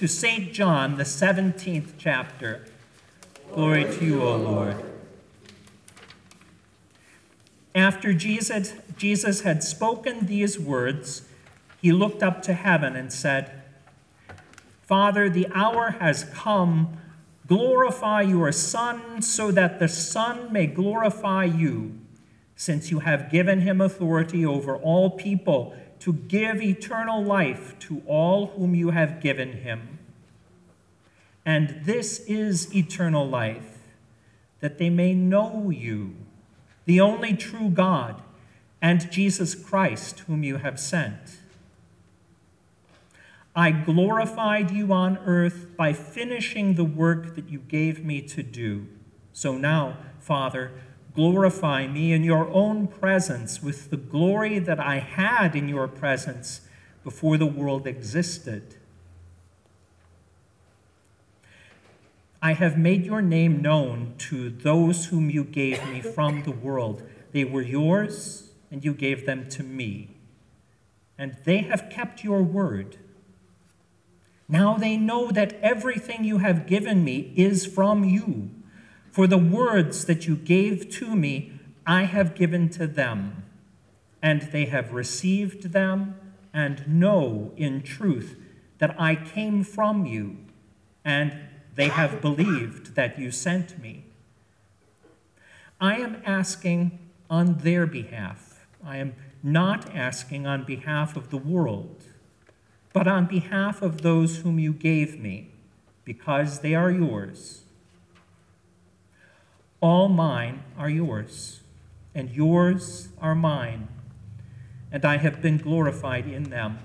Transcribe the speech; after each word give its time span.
to 0.00 0.08
St. 0.08 0.54
John, 0.54 0.96
the 0.96 1.04
17th 1.04 1.90
chapter. 1.98 2.64
Glory 3.52 3.84
to 3.84 4.02
you, 4.02 4.22
O 4.22 4.34
Lord. 4.34 4.82
After 7.74 8.14
Jesus, 8.14 8.72
Jesus 8.96 9.42
had 9.42 9.62
spoken 9.62 10.24
these 10.24 10.58
words, 10.58 11.28
he 11.82 11.92
looked 11.92 12.22
up 12.22 12.40
to 12.44 12.54
heaven 12.54 12.96
and 12.96 13.12
said, 13.12 13.62
Father, 14.80 15.28
the 15.28 15.46
hour 15.52 15.90
has 16.00 16.24
come. 16.32 16.96
Glorify 17.46 18.22
your 18.22 18.52
Son, 18.52 19.20
so 19.20 19.50
that 19.50 19.80
the 19.80 19.88
Son 19.88 20.50
may 20.50 20.66
glorify 20.66 21.44
you, 21.44 21.98
since 22.56 22.90
you 22.90 23.00
have 23.00 23.30
given 23.30 23.60
him 23.60 23.82
authority 23.82 24.46
over 24.46 24.78
all 24.78 25.10
people 25.10 25.74
to 26.00 26.12
give 26.12 26.62
eternal 26.62 27.22
life 27.22 27.78
to 27.80 28.02
all 28.06 28.48
whom 28.48 28.74
you 28.74 28.90
have 28.90 29.20
given 29.20 29.52
him. 29.58 29.98
And 31.44 31.80
this 31.84 32.20
is 32.20 32.74
eternal 32.74 33.28
life, 33.28 33.78
that 34.60 34.78
they 34.78 34.90
may 34.90 35.14
know 35.14 35.70
you, 35.70 36.16
the 36.84 37.00
only 37.00 37.34
true 37.34 37.68
God, 37.68 38.22
and 38.82 39.10
Jesus 39.10 39.54
Christ, 39.54 40.20
whom 40.20 40.42
you 40.42 40.56
have 40.56 40.80
sent. 40.80 41.38
I 43.54 43.70
glorified 43.70 44.70
you 44.70 44.92
on 44.92 45.18
earth 45.18 45.76
by 45.76 45.92
finishing 45.92 46.74
the 46.74 46.84
work 46.84 47.34
that 47.34 47.48
you 47.48 47.58
gave 47.58 48.04
me 48.04 48.22
to 48.22 48.42
do. 48.42 48.86
So 49.32 49.58
now, 49.58 49.96
Father, 50.18 50.72
glorify 51.14 51.86
me 51.86 52.12
in 52.12 52.24
your 52.24 52.48
own 52.50 52.86
presence 52.86 53.62
with 53.62 53.90
the 53.90 53.96
glory 53.96 54.58
that 54.58 54.78
I 54.78 54.98
had 54.98 55.56
in 55.56 55.68
your 55.68 55.88
presence 55.88 56.60
before 57.02 57.36
the 57.36 57.46
world 57.46 57.86
existed. 57.86 58.76
I 62.42 62.54
have 62.54 62.78
made 62.78 63.04
your 63.04 63.20
name 63.20 63.60
known 63.60 64.14
to 64.18 64.48
those 64.50 65.06
whom 65.06 65.28
you 65.28 65.44
gave 65.44 65.86
me 65.88 66.00
from 66.00 66.42
the 66.42 66.52
world. 66.52 67.02
They 67.32 67.44
were 67.44 67.62
yours, 67.62 68.50
and 68.70 68.84
you 68.84 68.94
gave 68.94 69.26
them 69.26 69.48
to 69.50 69.62
me. 69.62 70.16
And 71.18 71.36
they 71.44 71.58
have 71.58 71.90
kept 71.90 72.24
your 72.24 72.42
word. 72.42 72.96
Now 74.48 74.78
they 74.78 74.96
know 74.96 75.30
that 75.30 75.60
everything 75.60 76.24
you 76.24 76.38
have 76.38 76.66
given 76.66 77.04
me 77.04 77.32
is 77.36 77.66
from 77.66 78.04
you. 78.04 78.50
For 79.10 79.26
the 79.26 79.38
words 79.38 80.04
that 80.04 80.26
you 80.26 80.36
gave 80.36 80.88
to 80.90 81.16
me, 81.16 81.52
I 81.86 82.04
have 82.04 82.34
given 82.34 82.68
to 82.70 82.86
them, 82.86 83.44
and 84.22 84.42
they 84.42 84.66
have 84.66 84.92
received 84.92 85.72
them 85.72 86.14
and 86.52 86.86
know 86.86 87.52
in 87.56 87.82
truth 87.82 88.38
that 88.78 88.94
I 89.00 89.16
came 89.16 89.64
from 89.64 90.06
you, 90.06 90.38
and 91.04 91.36
they 91.74 91.88
have 91.88 92.20
believed 92.20 92.94
that 92.94 93.18
you 93.18 93.30
sent 93.30 93.80
me. 93.80 94.04
I 95.80 95.96
am 95.96 96.22
asking 96.24 96.98
on 97.28 97.58
their 97.58 97.86
behalf. 97.86 98.66
I 98.84 98.98
am 98.98 99.14
not 99.42 99.94
asking 99.94 100.46
on 100.46 100.64
behalf 100.64 101.16
of 101.16 101.30
the 101.30 101.36
world, 101.36 102.04
but 102.92 103.08
on 103.08 103.26
behalf 103.26 103.82
of 103.82 104.02
those 104.02 104.38
whom 104.38 104.58
you 104.58 104.72
gave 104.72 105.18
me, 105.18 105.50
because 106.04 106.60
they 106.60 106.74
are 106.74 106.90
yours. 106.90 107.59
All 109.80 110.08
mine 110.08 110.62
are 110.76 110.90
yours, 110.90 111.60
and 112.14 112.30
yours 112.30 113.08
are 113.18 113.34
mine, 113.34 113.88
and 114.92 115.06
I 115.06 115.16
have 115.16 115.40
been 115.40 115.56
glorified 115.56 116.26
in 116.26 116.44
them. 116.44 116.78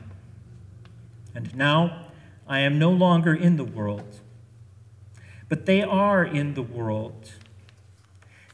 And 1.33 1.53
now 1.55 2.07
I 2.47 2.59
am 2.59 2.79
no 2.79 2.91
longer 2.91 3.33
in 3.33 3.57
the 3.57 3.65
world, 3.65 4.21
but 5.49 5.65
they 5.65 5.83
are 5.83 6.23
in 6.23 6.53
the 6.53 6.61
world. 6.61 7.33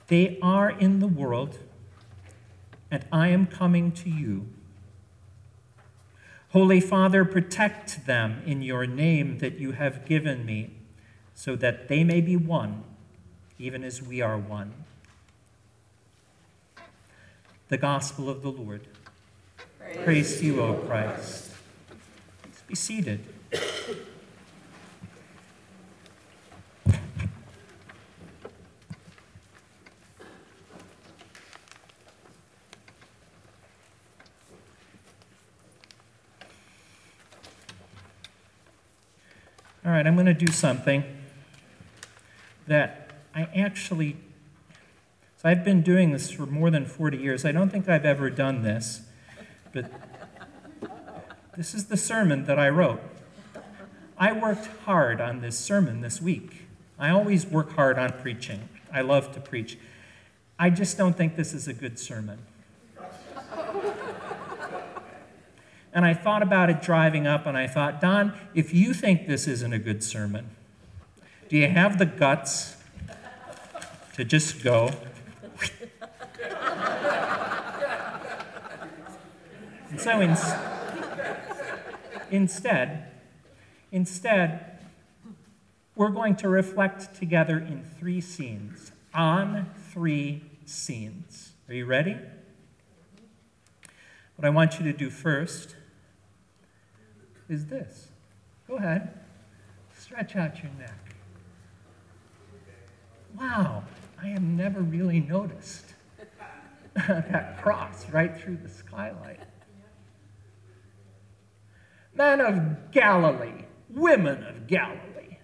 They 0.08 0.40
are 0.42 0.72
in 0.72 1.00
the 1.00 1.08
world, 1.08 1.60
and 2.90 3.06
I 3.12 3.28
am 3.28 3.46
coming 3.46 3.92
to 3.92 4.10
you. 4.10 4.48
Holy 6.50 6.82
Father, 6.82 7.24
protect 7.24 8.08
them 8.08 8.42
in 8.46 8.64
your 8.64 8.88
name 8.88 9.38
that 9.38 9.60
you 9.60 9.74
have 9.74 10.04
given 10.06 10.48
me, 10.48 10.72
so 11.36 11.56
that 11.58 11.88
they 11.90 12.04
may 12.04 12.22
be 12.22 12.36
one 12.36 12.84
even 13.62 13.84
as 13.84 14.02
we 14.02 14.22
are 14.22 14.40
one. 14.40 14.74
The 17.70 17.78
Gospel 17.78 18.28
of 18.28 18.42
the 18.42 18.50
Lord. 18.50 18.88
Praise, 19.78 19.98
Praise 19.98 20.40
to 20.40 20.46
you, 20.46 20.62
O 20.62 20.74
Christ. 20.74 21.52
Please 22.42 22.64
be 22.68 22.76
seated. 22.76 23.20
All 39.84 39.92
right, 39.92 40.08
I'm 40.08 40.16
going 40.16 40.26
to 40.26 40.34
do 40.34 40.52
something 40.52 41.04
that 42.66 43.01
I 43.42 43.50
actually, 43.60 44.18
so 45.38 45.50
I've 45.50 45.64
been 45.64 45.82
doing 45.82 46.12
this 46.12 46.30
for 46.30 46.46
more 46.46 46.70
than 46.70 46.86
40 46.86 47.18
years. 47.18 47.44
I 47.44 47.52
don't 47.52 47.72
think 47.72 47.90
I've 47.90 48.06
ever 48.06 48.30
done 48.30 48.62
this, 48.62 49.02
but 49.74 49.92
this 51.58 51.74
is 51.74 51.86
the 51.86 51.98
sermon 51.98 52.46
that 52.46 52.60
I 52.60 52.70
wrote. 52.70 53.02
I 54.16 54.32
worked 54.32 54.68
hard 54.86 55.20
on 55.20 55.42
this 55.42 55.58
sermon 55.58 56.02
this 56.02 56.22
week. 56.22 56.68
I 57.00 57.10
always 57.10 57.48
work 57.48 57.72
hard 57.72 57.98
on 57.98 58.12
preaching. 58.12 58.70
I 58.94 59.02
love 59.02 59.34
to 59.34 59.40
preach. 59.40 59.80
I 60.60 60.70
just 60.70 60.96
don't 60.96 61.18
think 61.18 61.36
this 61.36 61.52
is 61.52 61.68
a 61.68 61.74
good 61.74 61.98
sermon. 61.98 62.46
And 65.92 66.06
I 66.06 66.14
thought 66.14 66.44
about 66.44 66.70
it 66.70 66.84
driving 66.84 67.26
up, 67.26 67.48
and 67.48 67.58
I 67.58 67.66
thought, 67.66 68.00
Don, 68.00 68.34
if 68.54 68.72
you 68.72 68.94
think 68.94 69.28
this 69.28 69.48
isn't 69.48 69.74
a 69.74 69.80
good 69.80 70.04
sermon, 70.04 70.52
do 71.50 71.58
you 71.58 71.68
have 71.68 71.98
the 71.98 72.06
guts 72.06 72.78
to 74.22 74.26
just 74.26 74.64
go. 74.64 74.92
and 79.90 80.00
so 80.00 80.22
in, 80.22 80.38
instead, 82.30 83.08
instead, 83.92 84.78
we're 85.96 86.10
going 86.10 86.36
to 86.36 86.50
reflect 86.50 87.16
together 87.16 87.58
in 87.58 87.84
three 87.84 88.22
scenes, 88.22 88.92
on 89.12 89.72
three 89.92 90.44
scenes. 90.66 91.54
Are 91.68 91.74
you 91.74 91.86
ready? 91.86 92.16
What 94.36 94.46
I 94.46 94.52
want 94.52 94.78
you 94.78 94.86
to 94.86 94.94
do 94.94 95.10
first 95.10 95.76
is 97.50 97.66
this. 97.66 98.10
Go 98.68 98.76
ahead. 98.76 99.20
Stretch 99.98 100.36
out 100.36 100.62
your 100.62 100.72
neck. 100.78 101.16
Wow, 103.36 103.84
I 104.22 104.28
have 104.28 104.44
never 104.44 104.82
really 104.82 105.20
noticed 105.20 105.86
that 107.08 107.62
cross 107.62 108.08
right 108.10 108.40
through 108.40 108.58
the 108.58 108.70
skylight. 108.70 109.40
Men 112.14 112.42
of 112.42 112.92
Galilee, 112.92 113.66
women 113.90 114.44
of 114.44 114.68
Galilee, 114.68 115.38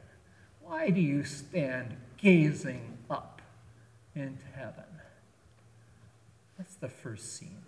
why 0.61 0.89
do 0.89 1.01
you 1.01 1.23
stand 1.23 1.95
gazing 2.17 2.97
up 3.09 3.41
into 4.13 4.45
heaven? 4.53 4.83
That's 6.57 6.75
the 6.75 6.89
first 6.89 7.35
scene. 7.35 7.63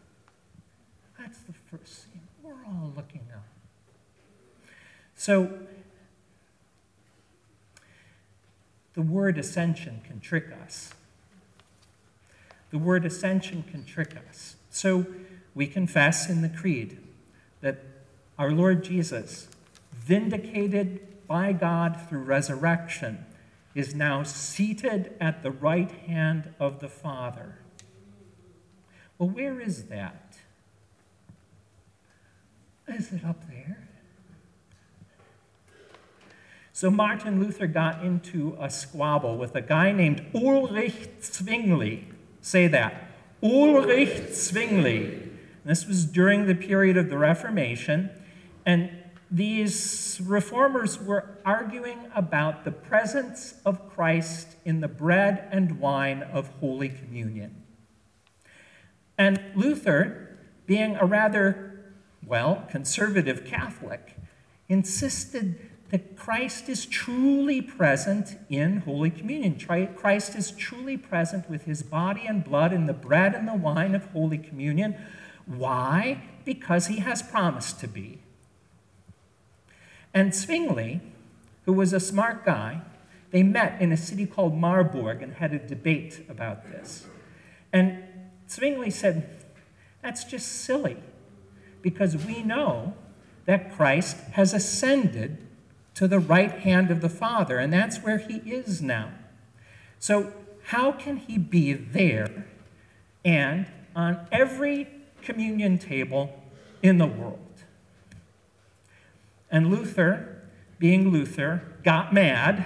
That's 1.17 1.39
the 1.39 1.53
first 1.71 2.03
scene. 2.03 2.21
We're 2.43 2.53
all 2.53 2.93
looking 2.95 3.27
up. 3.33 3.45
So, 5.15 5.59
the 8.93 9.01
word 9.01 9.37
ascension 9.37 10.01
can 10.05 10.19
trick 10.19 10.47
us. 10.63 10.93
The 12.71 12.77
word 12.77 13.05
ascension 13.05 13.63
can 13.63 13.85
trick 13.85 14.15
us. 14.29 14.55
So 14.69 15.05
we 15.55 15.67
confess 15.67 16.29
in 16.29 16.41
the 16.41 16.49
Creed 16.49 16.99
that 17.61 17.83
our 18.37 18.51
Lord 18.51 18.83
Jesus, 18.83 19.49
vindicated 19.91 21.27
by 21.27 21.51
God 21.51 21.99
through 22.07 22.23
resurrection, 22.23 23.25
is 23.75 23.93
now 23.93 24.23
seated 24.23 25.13
at 25.19 25.43
the 25.43 25.51
right 25.51 25.91
hand 25.91 26.53
of 26.59 26.79
the 26.79 26.89
Father. 26.89 27.59
Well, 29.17 29.29
where 29.29 29.59
is 29.59 29.85
that? 29.85 30.37
Is 32.87 33.11
it 33.11 33.23
up 33.23 33.47
there? 33.49 33.89
So 36.71 36.89
Martin 36.89 37.41
Luther 37.41 37.67
got 37.67 38.03
into 38.03 38.57
a 38.59 38.69
squabble 38.69 39.37
with 39.37 39.53
a 39.53 39.61
guy 39.61 39.91
named 39.91 40.25
Ulrich 40.33 41.09
Zwingli. 41.21 42.05
Say 42.41 42.67
that. 42.67 43.09
Ulrich 43.43 44.33
Zwingli. 44.33 45.29
This 45.65 45.85
was 45.85 46.05
during 46.05 46.47
the 46.47 46.55
period 46.55 46.97
of 46.97 47.09
the 47.09 47.17
Reformation. 47.17 48.09
And 48.65 48.91
these 49.31 50.19
reformers 50.23 50.99
were 50.99 51.37
arguing 51.45 51.99
about 52.15 52.65
the 52.65 52.71
presence 52.71 53.55
of 53.65 53.89
Christ 53.89 54.55
in 54.65 54.81
the 54.81 54.87
bread 54.87 55.47
and 55.51 55.79
wine 55.79 56.23
of 56.23 56.49
Holy 56.59 56.89
Communion. 56.89 57.63
And 59.17 59.39
Luther, 59.53 60.37
being 60.65 60.95
a 60.95 61.05
rather, 61.05 61.93
well, 62.25 62.65
conservative 62.69 63.45
Catholic, 63.45 64.15
insisted 64.67 65.68
that 65.89 66.15
Christ 66.15 66.69
is 66.69 66.85
truly 66.85 67.61
present 67.61 68.37
in 68.49 68.81
Holy 68.81 69.09
Communion. 69.09 69.57
Christ 69.95 70.35
is 70.35 70.51
truly 70.51 70.97
present 70.97 71.49
with 71.49 71.63
his 71.63 71.81
body 71.81 72.25
and 72.27 72.43
blood 72.43 72.71
in 72.71 72.85
the 72.85 72.93
bread 72.93 73.33
and 73.33 73.47
the 73.47 73.55
wine 73.55 73.95
of 73.95 74.05
Holy 74.11 74.37
Communion. 74.37 74.95
Why? 75.47 76.21
Because 76.45 76.87
he 76.87 76.97
has 76.97 77.23
promised 77.23 77.79
to 77.79 77.87
be. 77.87 78.19
And 80.13 80.33
Zwingli, 80.33 81.01
who 81.65 81.73
was 81.73 81.91
a 81.91 81.99
smart 81.99 82.45
guy, 82.45 82.81
they 83.31 83.43
met 83.43 83.81
in 83.81 83.91
a 83.91 83.97
city 83.97 84.25
called 84.25 84.55
Marburg 84.55 85.21
and 85.23 85.35
had 85.35 85.53
a 85.53 85.59
debate 85.59 86.25
about 86.29 86.65
this. 86.71 87.05
And 87.73 88.03
Zwingli 88.49 88.89
said, 88.91 89.29
That's 90.01 90.23
just 90.23 90.47
silly, 90.47 90.97
because 91.81 92.15
we 92.25 92.43
know 92.43 92.93
that 93.45 93.71
Christ 93.71 94.17
has 94.33 94.53
ascended 94.53 95.37
to 95.99 96.07
the 96.07 96.17
right 96.17 96.59
hand 96.59 96.91
of 96.91 97.01
the 97.01 97.09
Father, 97.09 97.59
and 97.59 97.73
that's 97.73 97.97
where 97.97 98.19
he 98.19 98.37
is 98.49 98.81
now. 98.81 99.11
So, 99.99 100.31
how 100.67 100.93
can 100.93 101.17
he 101.17 101.37
be 101.37 101.73
there 101.73 102.47
and 103.25 103.65
on 103.93 104.25
every 104.31 104.87
communion 105.21 105.77
table 105.77 106.41
in 106.81 106.99
the 106.99 107.05
world? 107.05 107.63
And 109.51 109.69
Luther, 109.69 110.41
being 110.77 111.11
Luther, 111.11 111.63
got 111.83 112.13
mad 112.13 112.65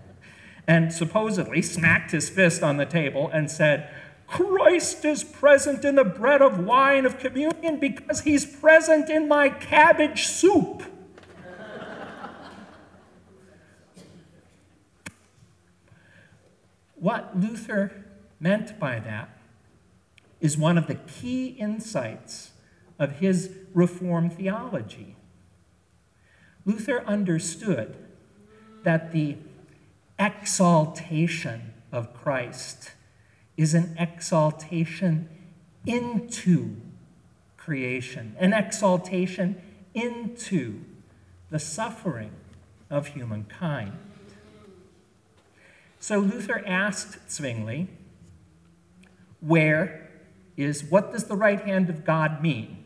and 0.66 0.90
supposedly 0.90 1.60
smacked 1.60 2.12
his 2.12 2.30
fist 2.30 2.62
on 2.62 2.78
the 2.78 2.86
table 2.86 3.28
and 3.30 3.50
said, 3.50 3.90
Christ 4.26 5.04
is 5.04 5.22
present 5.22 5.84
in 5.84 5.96
the 5.96 6.04
bread 6.04 6.40
of 6.40 6.64
wine 6.64 7.04
of 7.04 7.18
communion 7.18 7.78
because 7.78 8.22
he's 8.22 8.46
present 8.46 9.10
in 9.10 9.28
my 9.28 9.50
cabbage 9.50 10.24
soup. 10.24 10.82
What 17.04 17.38
Luther 17.38 17.92
meant 18.40 18.80
by 18.80 18.98
that 18.98 19.28
is 20.40 20.56
one 20.56 20.78
of 20.78 20.86
the 20.86 20.94
key 20.94 21.48
insights 21.48 22.52
of 22.98 23.18
his 23.18 23.50
Reformed 23.74 24.32
theology. 24.32 25.14
Luther 26.64 27.04
understood 27.06 27.94
that 28.84 29.12
the 29.12 29.36
exaltation 30.18 31.74
of 31.92 32.14
Christ 32.14 32.92
is 33.58 33.74
an 33.74 33.94
exaltation 33.98 35.28
into 35.84 36.76
creation, 37.58 38.34
an 38.38 38.54
exaltation 38.54 39.60
into 39.92 40.80
the 41.50 41.58
suffering 41.58 42.32
of 42.88 43.08
humankind. 43.08 43.92
So 46.04 46.18
Luther 46.18 46.62
asked 46.66 47.30
Zwingli, 47.30 47.88
where 49.40 50.10
is, 50.54 50.84
what 50.84 51.12
does 51.12 51.24
the 51.24 51.34
right 51.34 51.58
hand 51.58 51.88
of 51.88 52.04
God 52.04 52.42
mean? 52.42 52.84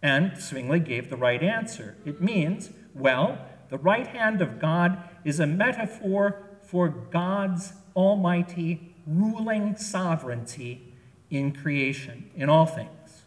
And 0.00 0.40
Zwingli 0.40 0.78
gave 0.78 1.10
the 1.10 1.16
right 1.16 1.42
answer. 1.42 1.96
It 2.04 2.22
means 2.22 2.70
well, 2.94 3.36
the 3.68 3.78
right 3.78 4.06
hand 4.06 4.40
of 4.40 4.60
God 4.60 5.02
is 5.24 5.40
a 5.40 5.46
metaphor 5.46 6.40
for 6.62 6.88
God's 6.88 7.72
almighty 7.96 8.94
ruling 9.08 9.76
sovereignty 9.76 10.94
in 11.30 11.50
creation, 11.50 12.30
in 12.36 12.48
all 12.48 12.66
things. 12.66 13.22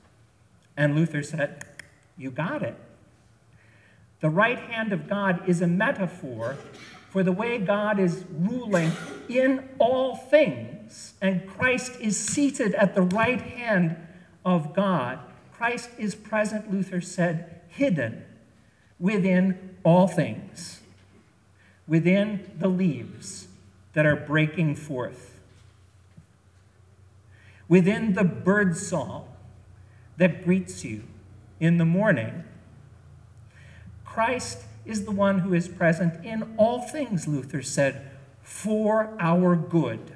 And 0.78 0.96
Luther 0.96 1.24
said, 1.24 1.66
You 2.16 2.32
got 2.32 2.64
it. 2.64 2.78
The 4.24 4.30
right 4.30 4.58
hand 4.58 4.94
of 4.94 5.10
God 5.10 5.50
is 5.50 5.62
a 5.62 5.68
metaphor 5.68 6.56
for 7.10 7.24
the 7.24 7.34
way 7.34 7.58
God 7.58 8.00
is 8.00 8.24
ruling 8.32 8.94
in 9.28 9.68
all 9.80 10.16
things. 10.16 11.14
And 11.22 11.46
Christ 11.46 12.00
is 12.00 12.18
seated 12.18 12.74
at 12.76 12.96
the 12.96 13.02
right 13.02 13.42
hand 13.42 13.98
of 14.46 14.74
God. 14.74 15.20
Christ 15.52 15.90
is 15.98 16.16
present, 16.16 16.72
Luther 16.72 17.02
said, 17.02 17.60
hidden 17.68 18.24
within 18.98 19.76
all 19.84 20.08
things, 20.08 20.80
within 21.86 22.50
the 22.58 22.70
leaves 22.70 23.50
that 23.92 24.06
are 24.06 24.16
breaking 24.16 24.76
forth, 24.78 25.38
within 27.68 28.14
the 28.14 28.24
bird 28.24 28.78
song 28.78 29.28
that 30.16 30.46
greets 30.46 30.86
you 30.86 31.04
in 31.60 31.78
the 31.78 31.84
morning. 31.84 32.46
Christ 34.14 34.60
is 34.86 35.06
the 35.06 35.12
one 35.12 35.40
who 35.40 35.56
is 35.56 35.68
present 35.68 36.24
in 36.24 36.54
all 36.56 36.84
things, 36.84 37.28
Luther 37.28 37.64
said, 37.64 38.12
for 38.44 39.18
our 39.20 39.56
good, 39.56 40.12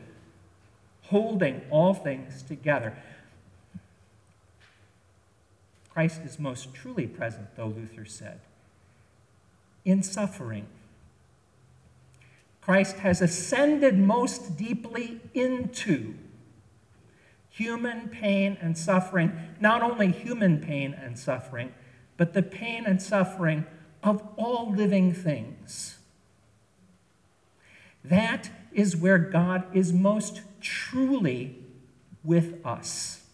holding 1.05 1.61
all 1.71 1.95
things 1.95 2.43
together. 2.43 2.95
Christ 5.91 6.21
is 6.23 6.37
most 6.37 6.75
truly 6.75 7.07
present, 7.07 7.47
though, 7.55 7.73
Luther 7.75 8.05
said, 8.05 8.39
in 9.83 10.03
suffering. 10.03 10.67
Christ 12.61 12.97
has 12.97 13.19
ascended 13.19 13.97
most 13.97 14.57
deeply 14.57 15.21
into 15.33 16.13
human 17.49 18.09
pain 18.09 18.59
and 18.61 18.77
suffering, 18.77 19.31
not 19.59 19.81
only 19.81 20.11
human 20.11 20.59
pain 20.59 20.93
and 20.93 21.17
suffering, 21.17 21.73
but 22.15 22.33
the 22.33 22.43
pain 22.43 22.85
and 22.85 23.01
suffering 23.01 23.65
of 24.07 24.23
all 24.37 24.71
living 24.71 25.13
things. 25.13 25.97
That 28.05 28.49
is 28.71 28.95
where 28.95 29.17
God 29.17 29.65
is 29.73 29.91
most 29.91 30.41
truly 30.61 31.57
with 32.23 32.65
us, 32.65 33.25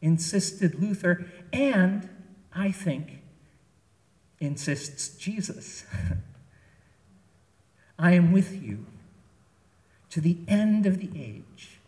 insisted 0.00 0.80
Luther, 0.80 1.26
and 1.52 2.08
I 2.54 2.70
think 2.70 3.22
insists 4.38 5.16
Jesus. 5.16 5.84
I 7.98 8.12
am 8.12 8.30
with 8.30 8.62
you 8.62 8.86
to 10.10 10.20
the 10.20 10.38
end 10.46 10.86
of 10.86 11.00
the 11.00 11.10
age. 11.20 11.80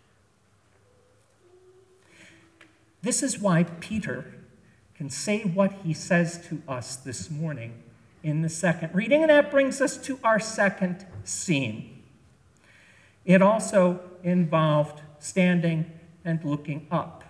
This 3.02 3.22
is 3.22 3.38
why 3.38 3.62
Peter 3.62 4.34
can 4.96 5.10
say 5.10 5.42
what 5.42 5.72
he 5.84 5.94
says 5.94 6.44
to 6.48 6.60
us 6.66 6.96
this 6.96 7.30
morning 7.30 7.84
in 8.22 8.42
the 8.42 8.48
second 8.48 8.94
reading, 8.94 9.22
and 9.22 9.30
that 9.30 9.50
brings 9.50 9.80
us 9.80 9.96
to 9.96 10.18
our 10.22 10.38
second 10.38 11.06
scene. 11.24 12.02
It 13.24 13.42
also 13.42 14.00
involved 14.22 15.02
standing 15.18 15.90
and 16.24 16.44
looking 16.44 16.86
up, 16.90 17.24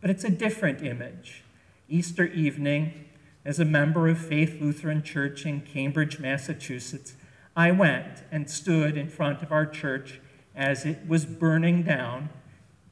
but 0.00 0.10
it's 0.10 0.24
a 0.24 0.30
different 0.30 0.82
image. 0.82 1.44
Easter 1.88 2.26
evening, 2.26 3.06
as 3.44 3.58
a 3.58 3.64
member 3.64 4.08
of 4.08 4.18
Faith 4.18 4.60
Lutheran 4.60 5.02
Church 5.02 5.46
in 5.46 5.62
Cambridge, 5.62 6.18
Massachusetts, 6.18 7.14
I 7.56 7.70
went 7.70 8.22
and 8.30 8.48
stood 8.48 8.96
in 8.96 9.08
front 9.08 9.42
of 9.42 9.50
our 9.50 9.66
church 9.66 10.20
as 10.54 10.84
it 10.84 11.06
was 11.06 11.24
burning 11.26 11.82
down, 11.82 12.30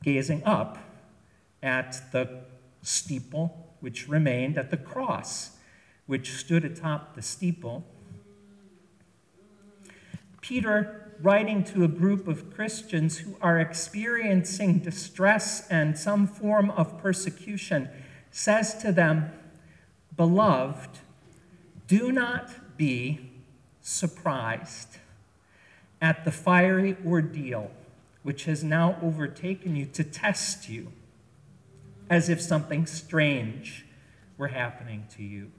gazing 0.02 0.42
up 0.44 0.78
at 1.62 2.12
the 2.12 2.40
steeple 2.82 3.74
which 3.80 4.08
remained 4.08 4.58
at 4.58 4.70
the 4.70 4.76
cross 4.76 5.57
which 6.08 6.32
stood 6.32 6.64
atop 6.64 7.14
the 7.14 7.22
steeple. 7.22 7.84
Peter, 10.40 11.12
writing 11.20 11.62
to 11.62 11.84
a 11.84 11.88
group 11.88 12.26
of 12.26 12.52
Christians 12.52 13.18
who 13.18 13.36
are 13.42 13.60
experiencing 13.60 14.78
distress 14.78 15.68
and 15.68 15.96
some 15.96 16.26
form 16.26 16.70
of 16.70 16.98
persecution, 16.98 17.90
says 18.30 18.74
to 18.78 18.90
them, 18.90 19.30
Beloved, 20.16 20.98
do 21.86 22.10
not 22.10 22.76
be 22.78 23.30
surprised 23.82 24.96
at 26.00 26.24
the 26.24 26.32
fiery 26.32 26.96
ordeal 27.06 27.70
which 28.22 28.44
has 28.44 28.64
now 28.64 28.98
overtaken 29.02 29.76
you 29.76 29.86
to 29.86 30.04
test 30.04 30.68
you, 30.68 30.92
as 32.08 32.28
if 32.28 32.40
something 32.40 32.86
strange 32.86 33.84
were 34.38 34.48
happening 34.48 35.06
to 35.16 35.22
you. 35.22 35.50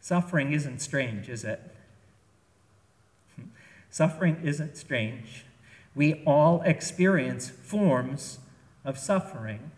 Suffering 0.00 0.52
isn't 0.52 0.80
strange, 0.80 1.28
is 1.28 1.44
it? 1.44 1.74
Suffering 3.90 4.38
isn't 4.42 4.76
strange. 4.76 5.44
We 5.94 6.22
all 6.24 6.62
experience 6.62 7.50
forms 7.50 8.38
of 8.84 8.98
suffering. 8.98 9.70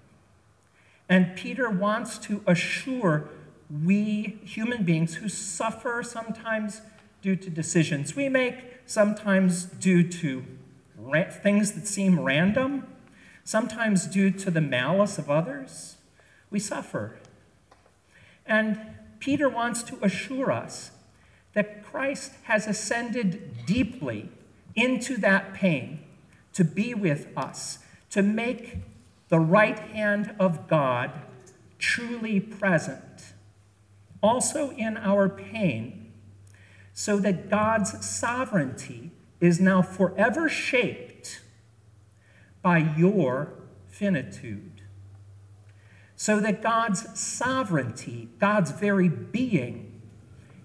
And 1.08 1.34
Peter 1.34 1.68
wants 1.68 2.18
to 2.18 2.42
assure 2.46 3.28
we 3.70 4.38
human 4.44 4.84
beings 4.84 5.16
who 5.16 5.28
suffer 5.28 6.02
sometimes 6.02 6.82
due 7.22 7.36
to 7.36 7.50
decisions 7.50 8.14
we 8.14 8.28
make, 8.28 8.56
sometimes 8.86 9.64
due 9.64 10.08
to 10.08 10.44
ra- 10.96 11.30
things 11.30 11.72
that 11.72 11.86
seem 11.86 12.20
random, 12.20 12.86
sometimes 13.44 14.06
due 14.06 14.30
to 14.30 14.50
the 14.50 14.60
malice 14.60 15.18
of 15.18 15.30
others, 15.30 15.96
we 16.50 16.58
suffer. 16.58 17.18
And 18.46 18.80
Peter 19.20 19.48
wants 19.48 19.82
to 19.84 19.98
assure 20.02 20.50
us 20.50 20.90
that 21.52 21.84
Christ 21.84 22.32
has 22.44 22.66
ascended 22.66 23.66
deeply 23.66 24.30
into 24.74 25.16
that 25.18 25.54
pain 25.54 26.00
to 26.52 26.64
be 26.64 26.94
with 26.94 27.28
us, 27.36 27.78
to 28.10 28.22
make 28.22 28.78
the 29.28 29.38
right 29.38 29.78
hand 29.78 30.34
of 30.38 30.66
God 30.66 31.12
truly 31.78 32.40
present, 32.40 33.32
also 34.22 34.70
in 34.70 34.96
our 34.96 35.28
pain, 35.28 36.12
so 36.92 37.18
that 37.18 37.48
God's 37.48 38.04
sovereignty 38.04 39.10
is 39.40 39.60
now 39.60 39.80
forever 39.80 40.48
shaped 40.48 41.40
by 42.62 42.78
your 42.78 43.52
finitude. 43.88 44.79
So 46.20 46.38
that 46.40 46.60
God's 46.60 47.18
sovereignty, 47.18 48.28
God's 48.38 48.72
very 48.72 49.08
being, 49.08 50.02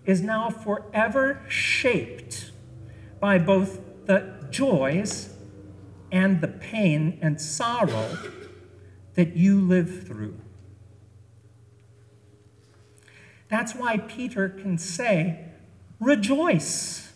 is 0.04 0.20
now 0.20 0.50
forever 0.50 1.46
shaped 1.48 2.52
by 3.22 3.38
both 3.38 3.80
the 4.06 4.34
joys 4.50 5.34
and 6.12 6.42
the 6.42 6.50
pain 6.50 7.18
and 7.22 7.40
sorrow 7.40 8.18
that 9.14 9.38
you 9.38 9.62
live 9.62 10.06
through. 10.06 10.42
That's 13.48 13.74
why 13.74 14.00
Peter 14.00 14.50
can 14.50 14.78
say, 14.78 15.52
Rejoice 16.02 17.14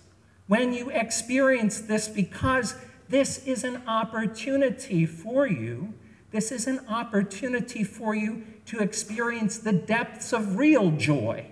when 0.48 0.72
you 0.72 0.89
experience 0.91 1.81
this, 1.81 2.08
because 2.08 2.77
this 3.10 3.46
is 3.46 3.65
an 3.65 3.84
opportunity 3.86 5.05
for 5.05 5.46
you. 5.46 5.93
This 6.31 6.51
is 6.51 6.67
an 6.67 6.81
opportunity 6.88 7.83
for 7.83 8.13
you 8.13 8.43
to 8.67 8.79
experience 8.79 9.57
the 9.57 9.74
depths 9.74 10.31
of 10.31 10.57
real 10.57 10.91
joy, 10.91 11.48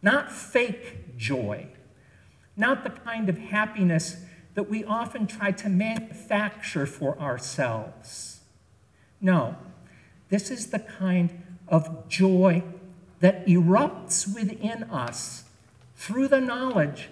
not 0.00 0.32
fake 0.32 1.16
joy, 1.18 1.66
not 2.56 2.82
the 2.82 2.90
kind 2.90 3.28
of 3.28 3.38
happiness 3.38 4.16
that 4.54 4.70
we 4.70 4.82
often 4.84 5.26
try 5.26 5.52
to 5.52 5.68
manufacture 5.68 6.86
for 6.86 7.18
ourselves. 7.20 8.40
No, 9.20 9.56
this 10.30 10.50
is 10.50 10.68
the 10.68 10.78
kind 10.78 11.42
of 11.68 12.08
joy 12.08 12.62
that 13.20 13.46
erupts 13.46 14.34
within 14.34 14.84
us 14.84 15.44
through 15.94 16.28
the 16.28 16.40
knowledge 16.40 17.10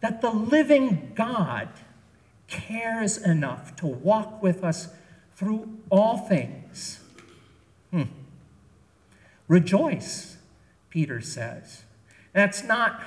that 0.00 0.20
the 0.20 0.30
living 0.30 1.12
God 1.14 1.68
cares 2.46 3.18
enough 3.18 3.76
to 3.76 3.86
walk 3.86 4.42
with 4.42 4.64
us 4.64 4.88
through 5.38 5.68
all 5.88 6.16
things. 6.16 6.98
Hmm. 7.92 8.02
Rejoice, 9.46 10.36
Peter 10.90 11.20
says. 11.20 11.84
That's 12.32 12.64
not 12.64 13.00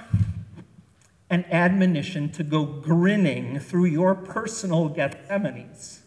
an 1.30 1.44
admonition 1.52 2.30
to 2.30 2.44
go 2.44 2.64
grinning 2.64 3.60
through 3.60 3.86
your 3.86 4.16
personal 4.16 4.90
Gethsemanes, 4.90 6.00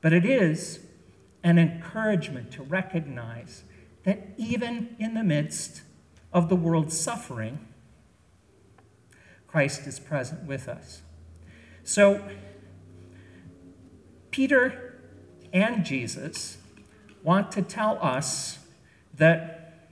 but 0.00 0.14
it 0.14 0.24
is 0.24 0.80
an 1.44 1.58
encouragement 1.58 2.50
to 2.52 2.62
recognize 2.62 3.64
that 4.04 4.30
even 4.38 4.96
in 4.98 5.12
the 5.12 5.22
midst 5.22 5.82
of 6.32 6.48
the 6.48 6.56
world's 6.56 6.98
suffering, 6.98 7.58
Christ 9.46 9.86
is 9.86 10.00
present 10.00 10.44
with 10.44 10.68
us. 10.68 11.02
So, 11.84 12.26
Peter 14.30 14.87
and 15.52 15.84
Jesus 15.84 16.58
want 17.22 17.52
to 17.52 17.62
tell 17.62 17.98
us 18.02 18.58
that 19.14 19.88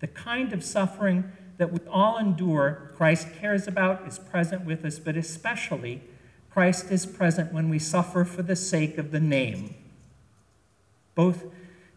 the 0.00 0.06
kind 0.06 0.52
of 0.52 0.64
suffering 0.64 1.32
that 1.58 1.72
we 1.72 1.78
all 1.90 2.18
endure, 2.18 2.90
Christ 2.96 3.28
cares 3.38 3.68
about, 3.68 4.06
is 4.06 4.18
present 4.18 4.64
with 4.64 4.84
us, 4.84 4.98
but 4.98 5.16
especially 5.16 6.02
Christ 6.50 6.90
is 6.90 7.06
present 7.06 7.52
when 7.52 7.68
we 7.68 7.78
suffer 7.78 8.24
for 8.24 8.42
the 8.42 8.56
sake 8.56 8.98
of 8.98 9.10
the 9.10 9.20
name. 9.20 9.74
Both 11.14 11.44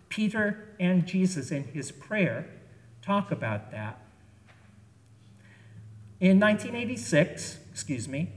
Peter 0.10 0.68
and 0.80 1.06
Jesus 1.06 1.52
in 1.52 1.64
his 1.64 1.92
prayer 1.92 2.48
talk 3.02 3.32
about 3.32 3.72
that. 3.72 4.00
In 6.20 6.40
1986, 6.40 7.58
excuse 7.72 8.08
me, 8.08 8.30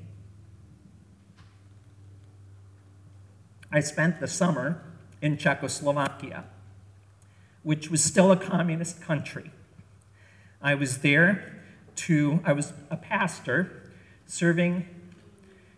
I 3.76 3.80
spent 3.80 4.20
the 4.20 4.26
summer 4.26 4.80
in 5.20 5.36
Czechoslovakia, 5.36 6.44
which 7.62 7.90
was 7.90 8.02
still 8.02 8.32
a 8.32 8.36
communist 8.38 9.02
country. 9.02 9.50
I 10.62 10.74
was 10.74 11.00
there 11.00 11.60
to, 11.96 12.40
I 12.42 12.54
was 12.54 12.72
a 12.90 12.96
pastor 12.96 13.92
serving 14.24 14.88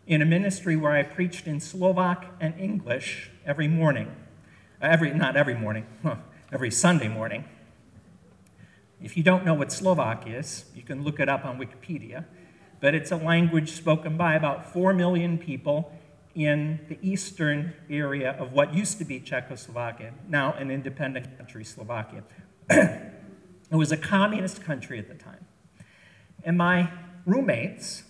in 0.07 0.23
a 0.23 0.25
ministry 0.25 0.77
where 0.77 0.93
I 0.93 1.03
preached 1.03 1.49
in 1.49 1.59
Slovak 1.59 2.27
and 2.41 2.55
English 2.57 3.33
every 3.45 3.67
morning. 3.67 4.15
Uh, 4.81 4.87
every, 4.87 5.13
not 5.13 5.37
every 5.37 5.57
morning, 5.57 5.85
every 6.53 6.71
Sunday 6.71 7.09
morning. 7.09 7.47
If 9.03 9.17
you 9.17 9.25
don't 9.25 9.45
know 9.45 9.55
what 9.55 9.73
Slovak 9.73 10.23
is, 10.25 10.67
you 10.73 10.85
can 10.85 11.03
look 11.03 11.19
it 11.19 11.29
up 11.29 11.45
on 11.45 11.59
Wikipedia. 11.59 12.27
But 12.79 12.95
it's 12.95 13.11
a 13.11 13.17
language 13.17 13.73
spoken 13.73 14.17
by 14.17 14.37
about 14.37 14.73
4 14.73 14.95
million 14.95 15.37
people 15.37 15.98
in 16.39 16.79
the 16.89 16.97
eastern 17.03 17.73
area 17.91 18.31
of 18.39 18.53
what 18.53 18.73
used 18.73 18.97
to 18.99 19.05
be 19.05 19.19
Czechoslovakia, 19.19 20.15
now 20.29 20.53
an 20.53 20.71
independent 20.71 21.37
country, 21.37 21.65
Slovakia. 21.65 22.23
it 22.71 23.11
was 23.73 23.91
a 23.91 23.97
communist 23.97 24.63
country 24.63 25.01
at 25.01 25.09
the 25.09 25.17
time. 25.17 25.45
And 26.45 26.57
my 26.57 26.93
roommates, 27.27 28.05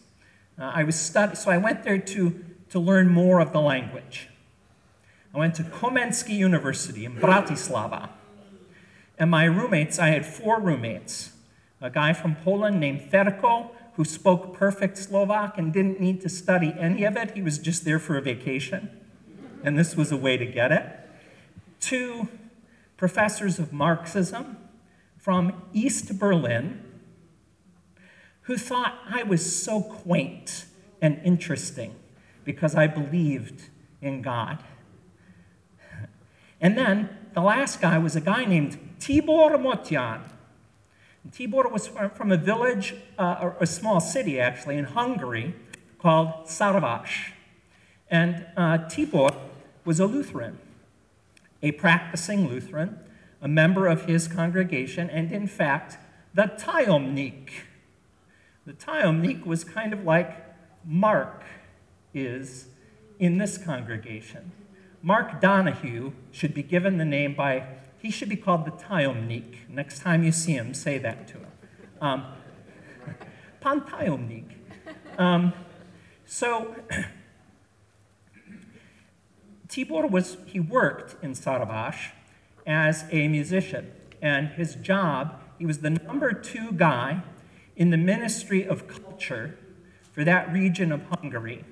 uh, 0.61 0.70
I 0.75 0.85
was 0.85 0.94
so 0.94 1.50
I 1.50 1.56
went 1.56 1.85
there 1.85 1.97
to, 1.97 2.44
to 2.68 2.78
learn 2.78 3.08
more 3.08 3.40
of 3.40 3.54
the 3.54 3.62
language. 3.62 4.28
I 5.35 5.38
went 5.38 5.54
to 5.54 5.62
Komenský 5.62 6.37
University 6.37 7.06
in 7.06 7.16
Bratislava. 7.16 8.11
And 9.18 9.30
my 9.30 9.44
roommates, 9.44 9.99
I 9.99 10.08
had 10.08 10.26
four 10.26 10.61
roommates. 10.61 11.32
A 11.80 11.88
guy 11.88 12.12
from 12.12 12.37
Poland 12.37 12.78
named 12.78 13.11
Ferko, 13.11 13.70
who 13.98 14.04
spoke 14.04 14.54
perfect 14.54 14.96
Slovak 14.96 15.58
and 15.58 15.72
didn't 15.72 15.98
need 15.98 16.20
to 16.20 16.28
study 16.28 16.72
any 16.78 17.02
of 17.02 17.16
it. 17.16 17.32
He 17.32 17.42
was 17.42 17.58
just 17.58 17.84
there 17.84 17.98
for 17.98 18.16
a 18.16 18.22
vacation. 18.22 18.88
And 19.64 19.76
this 19.76 19.96
was 19.96 20.12
a 20.12 20.16
way 20.16 20.36
to 20.36 20.46
get 20.46 20.70
it. 20.70 20.86
Two 21.80 22.28
professors 22.96 23.58
of 23.58 23.72
Marxism 23.72 24.56
from 25.16 25.64
East 25.72 26.16
Berlin 26.16 26.80
who 28.42 28.56
thought 28.56 29.00
I 29.10 29.24
was 29.24 29.60
so 29.60 29.82
quaint 29.82 30.66
and 31.02 31.20
interesting 31.24 31.96
because 32.44 32.76
I 32.76 32.86
believed 32.86 33.68
in 34.00 34.22
God. 34.22 34.62
And 36.60 36.78
then 36.78 37.08
the 37.34 37.40
last 37.40 37.80
guy 37.80 37.98
was 37.98 38.14
a 38.14 38.20
guy 38.20 38.44
named 38.44 38.78
Tibor 39.00 39.58
Motyan. 39.58 40.20
Tibor 41.30 41.70
was 41.70 41.88
from 41.88 42.32
a 42.32 42.37
village, 42.37 42.94
uh, 43.18 43.50
a 43.61 43.66
small 43.66 44.00
city 44.00 44.40
actually, 44.40 44.76
in 44.76 44.85
Hungary 44.85 45.54
called 45.99 46.47
Szarvas. 46.47 47.08
And 48.11 48.47
uh, 48.56 48.78
Tibor 48.78 49.35
was 49.85 50.00
a 50.00 50.06
Lutheran, 50.06 50.58
a 51.62 51.73
practicing 51.73 52.49
Lutheran, 52.49 52.99
a 53.40 53.49
member 53.49 53.87
of 53.87 54.06
his 54.06 54.26
congregation, 54.28 55.11
and 55.11 55.30
in 55.30 55.47
fact, 55.47 55.99
the 56.35 56.44
Tajomnik. 56.58 57.50
The 58.66 58.73
Tajomnik 58.73 59.47
was 59.47 59.64
kind 59.64 59.92
of 59.92 60.04
like 60.04 60.44
Mark 60.85 61.44
is 62.14 62.66
in 63.18 63.38
this 63.38 63.58
congregation. 63.58 64.52
Mark 65.02 65.40
Donahue 65.40 66.12
should 66.32 66.54
be 66.54 66.62
given 66.62 66.99
the 66.99 67.04
name 67.04 67.35
by, 67.35 67.66
he 68.00 68.10
should 68.10 68.28
be 68.28 68.36
called 68.36 68.64
the 68.64 68.70
Tajomnik. 68.70 69.68
Next 69.68 70.00
time 70.00 70.22
you 70.22 70.32
see 70.32 70.52
him, 70.52 70.74
say 70.74 70.98
that 70.98 71.26
to 71.28 71.34
him. 71.34 71.46
Um, 72.00 72.26
Pan 73.60 73.80
Tajomnik. 73.82 74.52
Um, 75.18 75.52
so, 76.24 76.76
Tibor 79.68 80.10
was, 80.10 80.38
he 80.46 80.60
worked 80.60 81.22
in 81.22 81.32
Szarvas 81.32 81.96
as 82.66 83.04
a 83.10 83.28
musician, 83.28 83.92
and 84.22 84.48
his 84.50 84.74
job, 84.76 85.40
he 85.58 85.66
was 85.66 85.78
the 85.78 85.90
number 85.90 86.32
two 86.32 86.72
guy 86.72 87.22
in 87.76 87.90
the 87.90 87.96
Ministry 87.96 88.66
of 88.66 88.86
Culture 88.88 89.58
for 90.12 90.24
that 90.24 90.52
region 90.52 90.92
of 90.92 91.02
Hungary. 91.10 91.64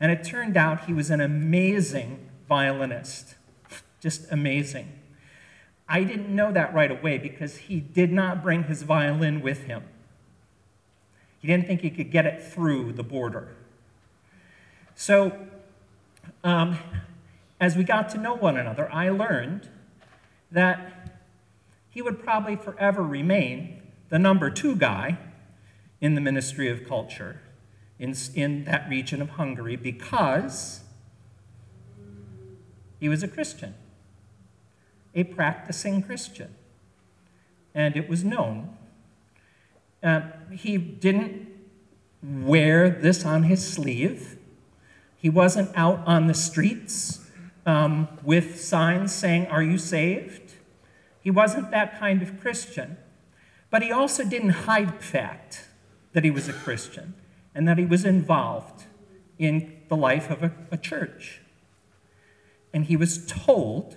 And 0.00 0.10
it 0.12 0.24
turned 0.24 0.56
out 0.56 0.86
he 0.86 0.92
was 0.92 1.10
an 1.10 1.20
amazing 1.20 2.30
violinist. 2.48 3.36
Just 4.00 4.30
amazing. 4.30 4.92
I 5.88 6.04
didn't 6.04 6.34
know 6.34 6.50
that 6.52 6.72
right 6.74 6.90
away 6.90 7.18
because 7.18 7.56
he 7.56 7.80
did 7.80 8.10
not 8.12 8.42
bring 8.42 8.64
his 8.64 8.82
violin 8.82 9.42
with 9.42 9.64
him. 9.64 9.84
He 11.40 11.48
didn't 11.48 11.66
think 11.66 11.82
he 11.82 11.90
could 11.90 12.10
get 12.10 12.24
it 12.24 12.42
through 12.42 12.94
the 12.94 13.02
border. 13.02 13.54
So, 14.94 15.36
um, 16.42 16.78
as 17.60 17.76
we 17.76 17.84
got 17.84 18.08
to 18.10 18.18
know 18.18 18.34
one 18.34 18.56
another, 18.56 18.90
I 18.92 19.10
learned 19.10 19.68
that 20.50 21.20
he 21.90 22.00
would 22.00 22.22
probably 22.22 22.56
forever 22.56 23.02
remain 23.02 23.82
the 24.08 24.18
number 24.18 24.50
two 24.50 24.76
guy 24.76 25.18
in 26.00 26.14
the 26.14 26.20
Ministry 26.20 26.68
of 26.68 26.86
Culture 26.86 27.40
in, 27.98 28.14
in 28.34 28.64
that 28.64 28.88
region 28.88 29.22
of 29.22 29.30
Hungary 29.30 29.76
because 29.76 30.80
he 33.00 33.08
was 33.08 33.22
a 33.22 33.28
Christian, 33.28 33.74
a 35.14 35.24
practicing 35.24 36.02
Christian. 36.02 36.54
And 37.74 37.96
it 37.96 38.08
was 38.08 38.24
known. 38.24 38.76
Uh, 40.02 40.22
he 40.52 40.76
didn't 40.76 41.48
wear 42.22 42.88
this 42.88 43.24
on 43.24 43.44
his 43.44 43.66
sleeve. 43.66 44.38
He 45.16 45.30
wasn't 45.30 45.70
out 45.74 46.02
on 46.06 46.26
the 46.26 46.34
streets 46.34 47.20
um, 47.66 48.08
with 48.22 48.60
signs 48.60 49.14
saying, 49.14 49.46
Are 49.46 49.62
you 49.62 49.78
saved? 49.78 50.54
He 51.20 51.30
wasn't 51.30 51.70
that 51.70 51.98
kind 51.98 52.22
of 52.22 52.40
Christian. 52.40 52.98
But 53.70 53.82
he 53.82 53.90
also 53.90 54.24
didn't 54.24 54.50
hide 54.50 54.98
the 54.98 55.02
fact 55.02 55.64
that 56.12 56.22
he 56.22 56.30
was 56.30 56.48
a 56.48 56.52
Christian 56.52 57.14
and 57.54 57.66
that 57.66 57.78
he 57.78 57.84
was 57.84 58.04
involved 58.04 58.84
in 59.38 59.80
the 59.88 59.96
life 59.96 60.30
of 60.30 60.42
a, 60.42 60.52
a 60.70 60.76
church. 60.76 61.40
And 62.72 62.84
he 62.84 62.96
was 62.96 63.26
told 63.26 63.96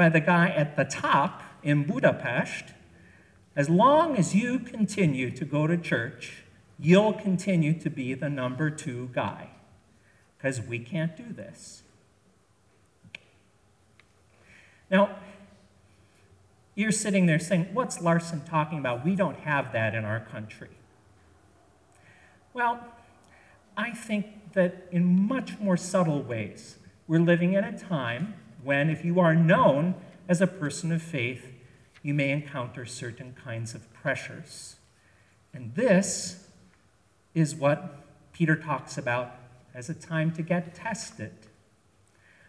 by 0.00 0.08
the 0.08 0.18
guy 0.18 0.48
at 0.48 0.76
the 0.76 0.84
top 0.86 1.42
in 1.62 1.84
Budapest 1.84 2.72
as 3.54 3.68
long 3.68 4.16
as 4.16 4.34
you 4.34 4.58
continue 4.58 5.30
to 5.30 5.44
go 5.44 5.66
to 5.66 5.76
church, 5.76 6.44
you'll 6.78 7.12
continue 7.12 7.78
to 7.78 7.90
be 7.90 8.14
the 8.14 8.30
number 8.30 8.70
two 8.70 9.10
guy 9.12 9.50
because 10.38 10.58
we 10.58 10.78
can't 10.78 11.14
do 11.18 11.30
this. 11.34 11.82
Now, 14.90 15.18
you're 16.74 16.92
sitting 16.92 17.26
there 17.26 17.38
saying, 17.38 17.68
What's 17.74 18.00
Larson 18.00 18.40
talking 18.46 18.78
about? 18.78 19.04
We 19.04 19.14
don't 19.14 19.40
have 19.40 19.70
that 19.74 19.94
in 19.94 20.06
our 20.06 20.20
country. 20.20 20.70
Well, 22.54 22.82
I 23.76 23.90
think 23.90 24.54
that 24.54 24.88
in 24.90 25.28
much 25.28 25.58
more 25.58 25.76
subtle 25.76 26.22
ways, 26.22 26.78
we're 27.06 27.20
living 27.20 27.52
in 27.52 27.64
a 27.64 27.78
time 27.78 28.36
when, 28.62 28.90
if 28.90 29.04
you 29.04 29.20
are 29.20 29.34
known 29.34 29.94
as 30.28 30.40
a 30.40 30.46
person 30.46 30.92
of 30.92 31.02
faith, 31.02 31.52
you 32.02 32.14
may 32.14 32.30
encounter 32.30 32.84
certain 32.86 33.34
kinds 33.44 33.74
of 33.74 33.92
pressures. 33.92 34.76
And 35.52 35.74
this 35.74 36.46
is 37.34 37.54
what 37.54 38.32
Peter 38.32 38.56
talks 38.56 38.96
about 38.96 39.34
as 39.74 39.88
a 39.88 39.94
time 39.94 40.32
to 40.32 40.42
get 40.42 40.74
tested. 40.74 41.32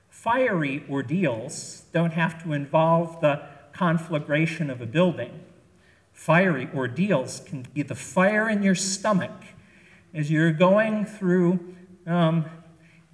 Fiery 0.09 0.83
ordeals 0.89 1.83
don't 1.93 2.13
have 2.13 2.41
to 2.43 2.53
involve 2.53 3.21
the 3.21 3.41
conflagration 3.73 4.69
of 4.69 4.81
a 4.81 4.85
building. 4.85 5.41
Fiery 6.13 6.69
ordeals 6.75 7.41
can 7.45 7.65
be 7.73 7.81
the 7.81 7.95
fire 7.95 8.49
in 8.49 8.61
your 8.61 8.75
stomach 8.75 9.43
as 10.13 10.29
you're 10.29 10.51
going 10.51 11.05
through 11.05 11.75
um, 12.05 12.45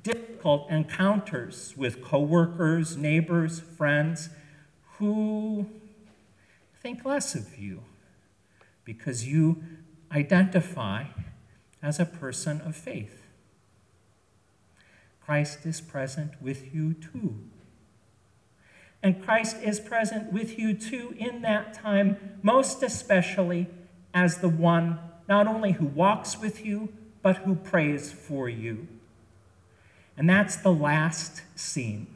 difficult 0.04 0.70
encounters 0.70 1.74
with 1.76 2.02
coworkers, 2.04 2.96
neighbors, 2.96 3.60
friends 3.60 4.30
who 4.98 5.68
think 6.82 7.04
less 7.06 7.36
of 7.36 7.58
you 7.58 7.84
because 8.86 9.28
you 9.28 9.62
identify 10.12 11.04
as 11.82 12.00
a 12.00 12.06
person 12.06 12.62
of 12.62 12.76
faith. 12.76 13.24
Christ 15.24 15.66
is 15.66 15.82
present 15.82 16.42
with 16.42 16.74
you 16.74 16.94
too. 16.94 17.40
And 19.04 19.22
Christ 19.22 19.58
is 19.62 19.80
present 19.80 20.32
with 20.32 20.58
you 20.58 20.74
too 20.74 21.16
in 21.18 21.42
that 21.42 21.74
time, 21.74 22.40
most 22.42 22.82
especially 22.82 23.68
as 24.14 24.38
the 24.38 24.50
one 24.50 25.00
not 25.28 25.48
only 25.48 25.74
who 25.74 25.86
walks 25.86 26.40
with 26.40 26.66
you, 26.66 26.90
but 27.22 27.38
who 27.38 27.56
prays 27.56 28.12
for 28.12 28.48
you. 28.48 28.88
And 30.18 30.28
that's 30.30 30.56
the 30.56 30.74
last 30.74 31.44
scene. 31.56 32.08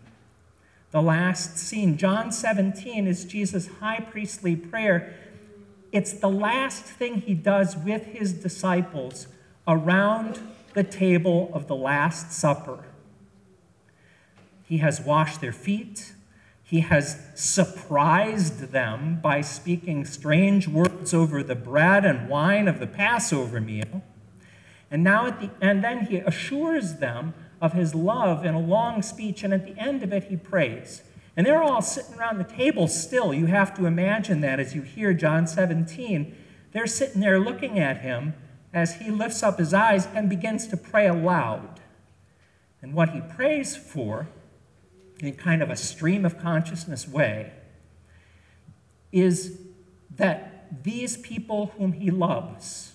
The 0.89 1.01
last 1.01 1.57
scene. 1.57 1.97
John 1.97 2.31
17 2.31 3.07
is 3.07 3.23
Jesus' 3.23 3.67
high 3.79 3.99
priestly 3.99 4.55
prayer. 4.55 5.15
It's 5.91 6.13
the 6.13 6.29
last 6.29 6.83
thing 6.83 7.21
he 7.21 7.33
does 7.33 7.77
with 7.77 8.05
his 8.07 8.33
disciples 8.33 9.27
around 9.67 10.39
the 10.73 10.83
table 10.83 11.51
of 11.53 11.67
the 11.67 11.75
Last 11.75 12.31
Supper. 12.31 12.85
He 14.63 14.77
has 14.77 15.01
washed 15.01 15.41
their 15.41 15.51
feet. 15.51 16.13
He 16.63 16.79
has 16.79 17.27
surprised 17.35 18.71
them 18.71 19.19
by 19.21 19.41
speaking 19.41 20.05
strange 20.05 20.67
words 20.67 21.13
over 21.13 21.43
the 21.43 21.55
bread 21.55 22.05
and 22.05 22.29
wine 22.29 22.67
of 22.69 22.79
the 22.79 22.87
Passover 22.87 23.59
meal. 23.59 24.01
And 24.89 25.03
now 25.03 25.27
at 25.27 25.39
the 25.39 25.49
and 25.61 25.83
then 25.83 26.05
he 26.05 26.17
assures 26.17 26.95
them 26.95 27.33
of 27.61 27.73
his 27.73 27.93
love 27.93 28.43
in 28.43 28.55
a 28.55 28.59
long 28.59 29.01
speech, 29.01 29.43
and 29.43 29.53
at 29.53 29.65
the 29.65 29.79
end 29.79 30.01
of 30.01 30.11
it 30.11 30.25
he 30.25 30.35
prays. 30.35 31.03
And 31.37 31.45
they're 31.45 31.63
all 31.63 31.81
sitting 31.81 32.15
around 32.15 32.39
the 32.39 32.43
table 32.43 32.87
still. 32.87 33.33
You 33.33 33.45
have 33.45 33.75
to 33.77 33.85
imagine 33.85 34.41
that 34.41 34.59
as 34.59 34.75
you 34.75 34.81
hear 34.81 35.13
John 35.13 35.47
17. 35.47 36.35
They're 36.73 36.87
sitting 36.87 37.21
there 37.21 37.39
looking 37.39 37.79
at 37.79 38.01
him 38.01 38.33
as 38.73 38.95
he 38.95 39.11
lifts 39.11 39.43
up 39.43 39.59
his 39.59 39.73
eyes 39.73 40.07
and 40.13 40.29
begins 40.29 40.67
to 40.67 40.77
pray 40.77 41.07
aloud. 41.07 41.79
And 42.81 42.93
what 42.93 43.09
he 43.09 43.21
prays 43.21 43.75
for 43.75 44.27
in 45.19 45.33
kind 45.35 45.61
of 45.61 45.69
a 45.69 45.75
stream 45.75 46.25
of 46.25 46.39
consciousness 46.39 47.07
way 47.07 47.51
is 49.11 49.59
that 50.15 50.83
these 50.83 51.17
people 51.17 51.67
whom 51.77 51.93
he 51.93 52.09
loves, 52.09 52.93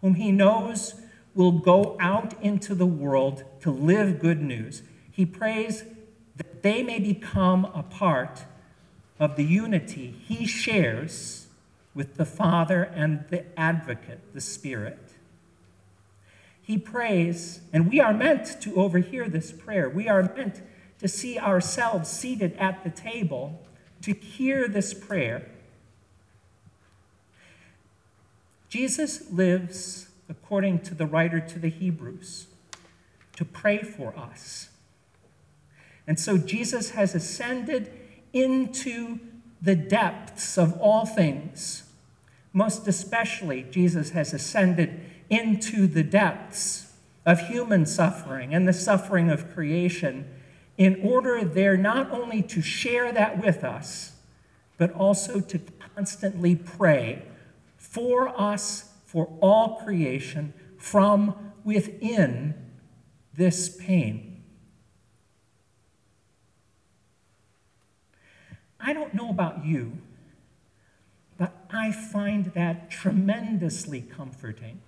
whom 0.00 0.14
he 0.14 0.30
knows 0.30 1.00
will 1.34 1.52
go 1.52 1.96
out 2.00 2.34
into 2.42 2.74
the 2.74 2.86
world 2.86 3.44
to 3.60 3.70
live 3.70 4.18
good 4.18 4.40
news, 4.40 4.82
he 5.10 5.24
prays 5.24 5.84
that 6.36 6.62
they 6.62 6.82
may 6.82 6.98
become 6.98 7.64
a 7.66 7.82
part 7.82 8.44
of 9.18 9.36
the 9.36 9.44
unity 9.44 10.14
he 10.26 10.46
shares 10.46 11.48
with 11.94 12.16
the 12.16 12.24
Father 12.24 12.84
and 12.94 13.24
the 13.30 13.44
Advocate, 13.58 14.20
the 14.32 14.40
Spirit. 14.40 14.98
He 16.62 16.76
prays, 16.76 17.60
and 17.72 17.90
we 17.90 17.98
are 17.98 18.12
meant 18.12 18.60
to 18.60 18.76
overhear 18.76 19.28
this 19.28 19.50
prayer. 19.52 19.88
We 19.88 20.06
are 20.08 20.22
meant 20.36 20.62
to 20.98 21.08
see 21.08 21.38
ourselves 21.38 22.10
seated 22.10 22.52
at 22.56 22.84
the 22.84 22.90
table 22.90 23.66
to 24.02 24.12
hear 24.12 24.68
this 24.68 24.92
prayer. 24.92 25.48
Jesus 28.68 29.30
lives, 29.32 30.07
according 30.28 30.80
to 30.80 30.94
the 30.94 31.06
writer 31.06 31.40
to 31.40 31.58
the 31.58 31.68
Hebrews, 31.68 32.46
to 33.36 33.44
pray 33.44 33.78
for 33.78 34.16
us. 34.16 34.68
And 36.06 36.18
so 36.18 36.38
Jesus 36.38 36.90
has 36.90 37.14
ascended 37.14 37.92
into 38.32 39.18
the 39.60 39.74
depths 39.74 40.56
of 40.56 40.78
all 40.80 41.06
things. 41.06 41.84
Most 42.52 42.88
especially, 42.88 43.64
Jesus 43.70 44.10
has 44.10 44.32
ascended 44.32 45.00
into 45.28 45.86
the 45.86 46.02
depths 46.02 46.92
of 47.26 47.40
human 47.48 47.84
suffering 47.84 48.54
and 48.54 48.66
the 48.66 48.72
suffering 48.72 49.30
of 49.30 49.52
creation 49.52 50.26
in 50.78 51.00
order 51.02 51.44
there 51.44 51.76
not 51.76 52.10
only 52.10 52.40
to 52.40 52.62
share 52.62 53.12
that 53.12 53.42
with 53.42 53.64
us, 53.64 54.12
but 54.78 54.92
also 54.92 55.40
to 55.40 55.60
constantly 55.94 56.54
pray 56.54 57.22
for 57.76 58.28
us, 58.40 58.87
for 59.08 59.26
all 59.40 59.76
creation, 59.76 60.52
from 60.76 61.34
within 61.64 62.52
this 63.32 63.74
pain. 63.74 64.44
I 68.78 68.92
don't 68.92 69.14
know 69.14 69.30
about 69.30 69.64
you, 69.64 69.96
but 71.38 71.56
I 71.70 71.90
find 71.90 72.52
that 72.52 72.90
tremendously 72.90 74.02
comforting. 74.02 74.82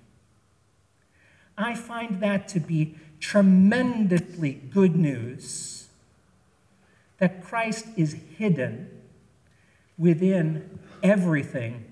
I 1.56 1.74
find 1.74 2.20
that 2.20 2.46
to 2.48 2.60
be 2.60 2.96
tremendously 3.20 4.52
good 4.52 4.96
news 4.96 5.88
that 7.16 7.42
Christ 7.42 7.86
is 7.96 8.16
hidden 8.36 8.90
within 9.96 10.78
everything 11.02 11.86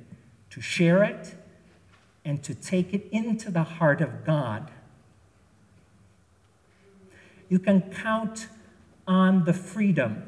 to 0.50 0.60
share 0.60 1.02
it 1.02 1.34
and 2.28 2.42
to 2.42 2.54
take 2.54 2.92
it 2.92 3.08
into 3.10 3.50
the 3.50 3.62
heart 3.62 4.02
of 4.02 4.22
God. 4.26 4.70
You 7.48 7.58
can 7.58 7.80
count 7.80 8.48
on 9.06 9.46
the 9.46 9.54
freedom 9.54 10.24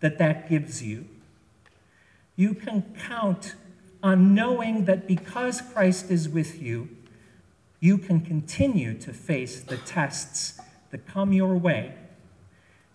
that 0.00 0.16
that 0.16 0.48
gives 0.48 0.82
you 0.82 1.04
You 2.36 2.54
can 2.54 2.82
count 3.08 3.54
on 4.02 4.34
knowing 4.34 4.86
that 4.86 5.06
because 5.06 5.60
Christ 5.60 6.10
is 6.10 6.28
with 6.28 6.60
you, 6.60 6.88
you 7.78 7.98
can 7.98 8.20
continue 8.20 8.94
to 8.98 9.12
face 9.12 9.60
the 9.60 9.76
tests 9.76 10.60
that 10.90 11.06
come 11.06 11.32
your 11.32 11.56
way. 11.56 11.94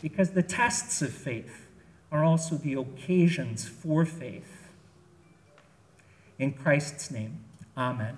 Because 0.02 0.32
the 0.32 0.44
tests 0.44 1.02
of 1.02 1.14
faith 1.14 1.68
are 2.12 2.24
also 2.24 2.56
the 2.56 2.74
occasions 2.74 3.68
for 3.68 4.06
faith. 4.06 4.70
In 6.38 6.52
Christ's 6.52 7.12
name, 7.12 7.40
amen. 7.78 8.18